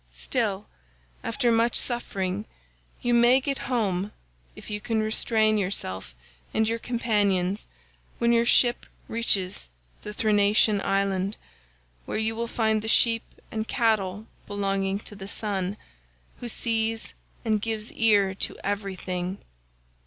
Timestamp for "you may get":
3.03-3.59